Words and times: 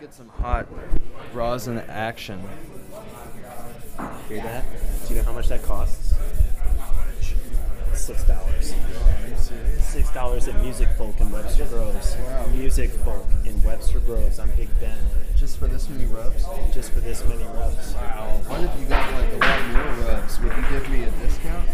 get 0.00 0.14
some 0.14 0.28
hot 0.28 0.66
rosin 1.34 1.78
action. 1.88 2.40
Hear 4.28 4.42
that? 4.42 4.64
Do 5.06 5.14
you 5.14 5.20
know 5.20 5.26
how 5.26 5.32
much 5.32 5.48
that 5.48 5.62
costs? 5.62 6.14
Six 7.94 8.24
dollars. 8.24 8.74
Six 9.80 10.10
dollars 10.14 10.48
at 10.48 10.60
Music 10.62 10.88
Folk 10.96 11.20
in 11.20 11.30
Webster 11.30 11.66
Groves. 11.66 12.16
Wow. 12.16 12.46
Music 12.46 12.90
Folk 12.90 13.26
in 13.44 13.62
Webster 13.62 14.00
Groves 14.00 14.38
on 14.38 14.50
Big 14.56 14.68
Bend, 14.80 14.98
Just 15.36 15.58
for 15.58 15.66
this 15.66 15.88
many 15.88 16.06
rubs? 16.06 16.44
just 16.72 16.92
for 16.92 17.00
this 17.00 17.24
many 17.24 17.42
rubs. 17.44 17.92
Wow. 17.94 18.40
What 18.46 18.60
if 18.60 18.80
you 18.80 18.86
got 18.86 19.12
like 19.12 19.32
a 19.32 19.36
lot 19.36 19.68
more 19.72 20.06
rubs? 20.06 20.40
Would 20.40 20.56
you 20.56 20.62
give 20.70 20.88
me 20.90 21.02
a 21.02 21.10
discount? 21.10 21.68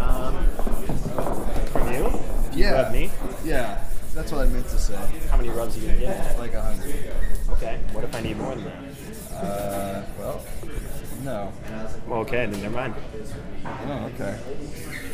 Um, 0.00 0.46
from 1.70 1.92
you? 1.92 2.06
If 2.06 2.56
you 2.56 2.64
Yeah. 2.64 2.90
me? 2.92 3.10
Yeah, 3.44 3.84
that's 4.14 4.32
what 4.32 4.40
I 4.40 4.46
meant 4.48 4.68
to 4.70 4.78
say. 4.78 4.96
How 5.30 5.36
many 5.36 5.50
rubs 5.50 5.76
are 5.76 5.80
you 5.80 5.86
gonna 5.88 6.00
get? 6.00 6.38
Like 6.38 6.54
a 6.54 6.62
hundred. 6.62 6.94
Okay. 7.54 7.78
What 7.92 8.02
if 8.02 8.14
I 8.16 8.20
need 8.20 8.36
more 8.36 8.54
than 8.56 8.64
that? 8.64 9.32
Uh, 9.32 10.02
well, 10.18 10.44
no. 11.22 11.52
Well, 12.08 12.20
okay, 12.20 12.46
then 12.46 12.60
never 12.62 12.74
mind. 12.74 12.94
Oh, 13.64 14.10
okay. 14.14 15.13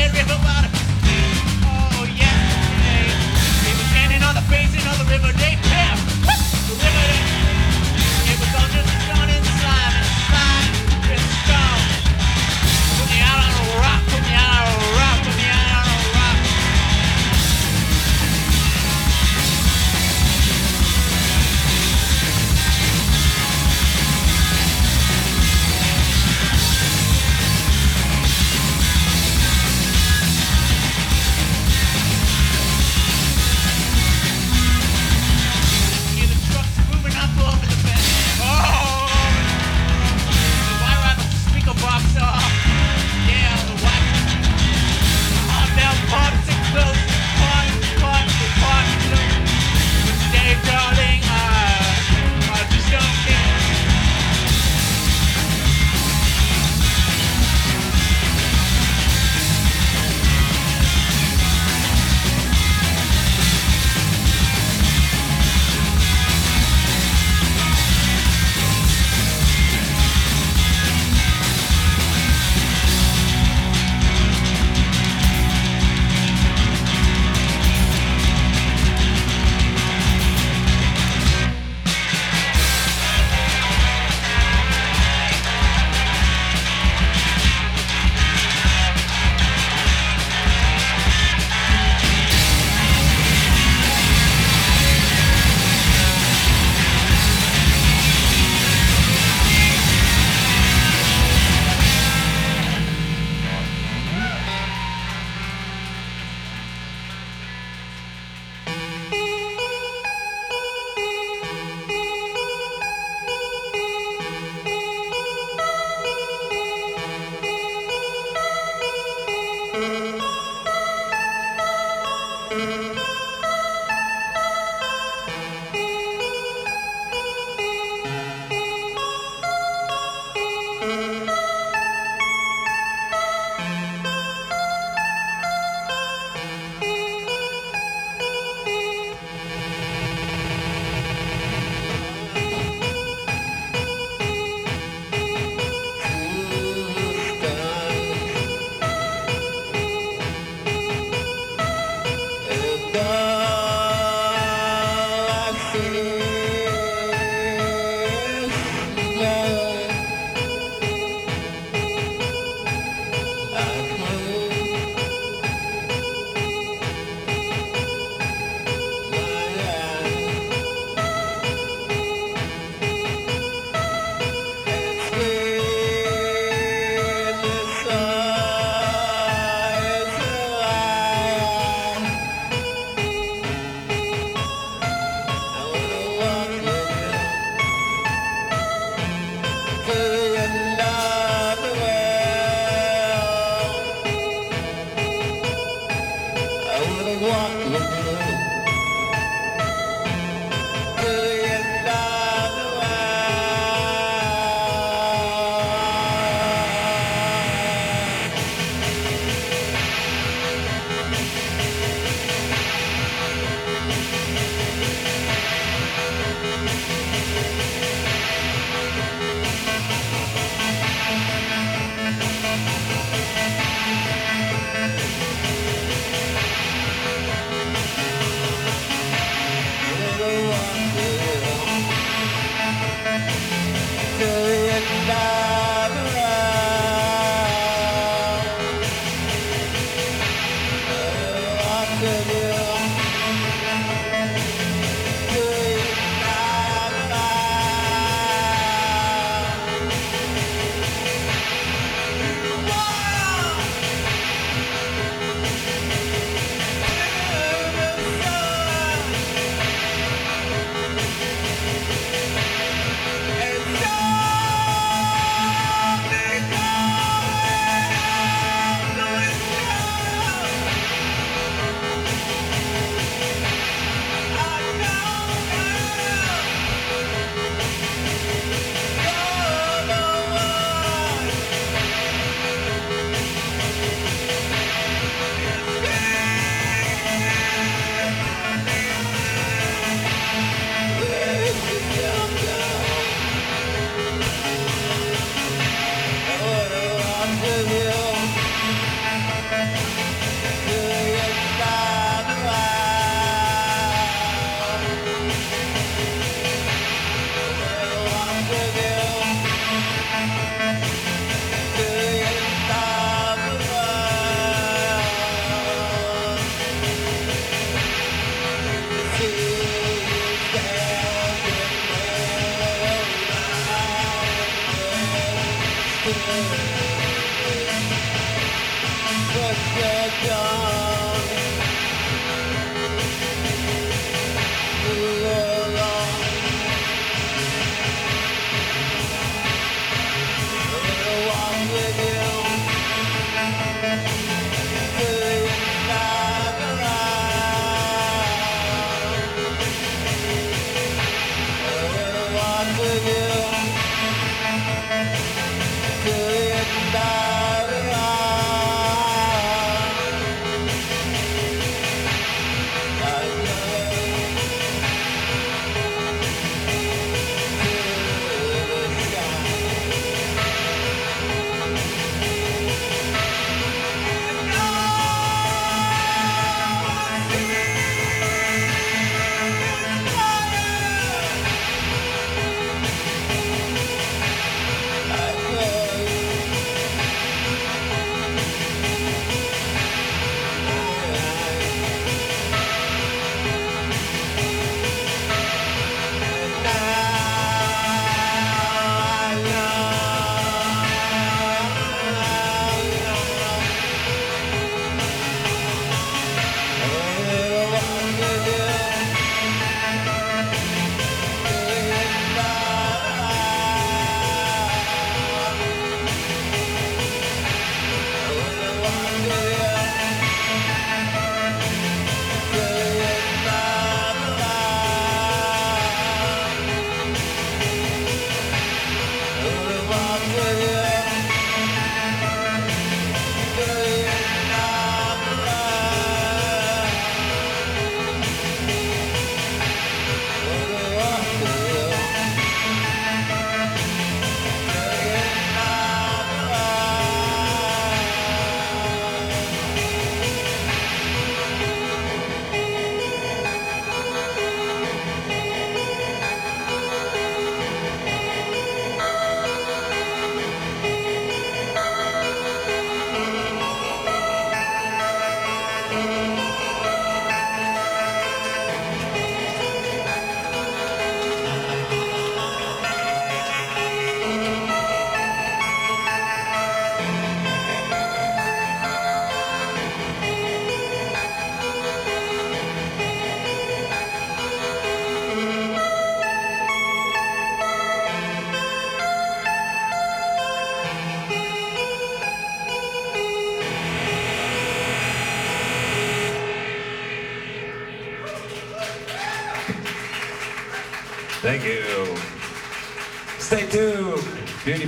and 0.00 0.14
river 0.14 0.38
water. 0.42 0.79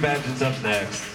Pageant's 0.03 0.43
up 0.43 0.63
next. 0.65 1.13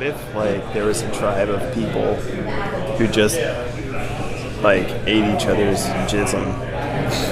What 0.00 0.06
if 0.06 0.34
like 0.34 0.72
there 0.72 0.86
was 0.86 1.02
a 1.02 1.12
tribe 1.12 1.50
of 1.50 1.74
people 1.74 2.14
who 2.14 3.06
just 3.06 3.36
like 4.62 4.88
ate 5.06 5.36
each 5.36 5.44
other's 5.44 5.84
jism, 6.10 6.42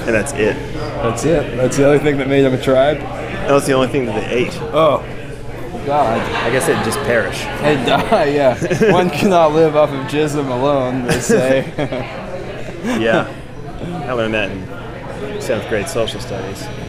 and 0.05 0.13
that's 0.13 0.33
it. 0.33 0.55
That's 0.75 1.25
it. 1.25 1.57
That's 1.57 1.77
the 1.77 1.87
only 1.87 1.97
thing 1.97 2.19
that 2.19 2.27
made 2.27 2.43
them 2.43 2.53
a 2.53 2.61
tribe. 2.61 2.99
That 2.99 3.53
was 3.53 3.65
the 3.65 3.73
only 3.73 3.87
thing 3.87 4.05
that 4.05 4.21
they 4.21 4.45
ate. 4.45 4.55
Oh, 4.71 4.99
God. 5.87 6.21
I 6.43 6.51
guess 6.51 6.67
they'd 6.67 6.83
just 6.85 6.99
perish. 6.99 7.41
And 7.41 7.87
die, 7.87 8.25
yeah. 8.25 8.91
One 8.91 9.09
cannot 9.09 9.53
live 9.53 9.75
off 9.75 9.89
of 9.89 10.05
jism 10.05 10.51
alone, 10.51 11.07
they 11.07 11.19
say. 11.19 11.73
Yeah, 13.01 13.35
I 14.07 14.13
learned 14.13 14.35
that 14.35 14.51
in 14.51 15.41
seventh 15.41 15.67
grade 15.69 15.89
social 15.89 16.21
studies. 16.21 16.88